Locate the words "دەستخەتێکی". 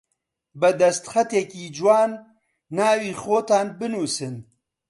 0.79-1.65